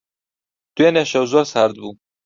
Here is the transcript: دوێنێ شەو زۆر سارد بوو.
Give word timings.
دوێنێ 0.75 1.03
شەو 1.11 1.25
زۆر 1.31 1.45
سارد 1.53 1.75
بوو. 1.81 1.93